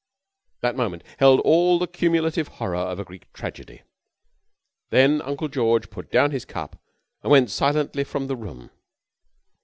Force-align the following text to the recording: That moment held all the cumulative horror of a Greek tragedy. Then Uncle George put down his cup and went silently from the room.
That 0.61 0.75
moment 0.75 1.03
held 1.19 1.41
all 1.41 1.77
the 1.77 1.85
cumulative 1.85 2.47
horror 2.47 2.73
of 2.75 2.97
a 2.99 3.03
Greek 3.03 3.31
tragedy. 3.33 3.83
Then 4.89 5.21
Uncle 5.21 5.47
George 5.47 5.91
put 5.91 6.09
down 6.09 6.31
his 6.31 6.43
cup 6.43 6.81
and 7.21 7.31
went 7.31 7.51
silently 7.51 8.03
from 8.03 8.25
the 8.25 8.35
room. 8.35 8.71